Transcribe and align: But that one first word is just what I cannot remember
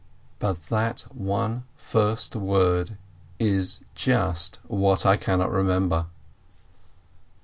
But 0.39 0.63
that 0.63 1.01
one 1.13 1.65
first 1.77 2.35
word 2.35 2.97
is 3.39 3.81
just 3.93 4.57
what 4.65 5.05
I 5.05 5.15
cannot 5.15 5.51
remember 5.51 6.07